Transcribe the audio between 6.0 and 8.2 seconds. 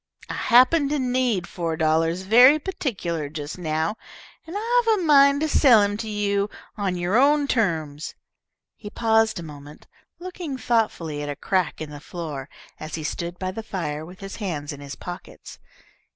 you on your own terms."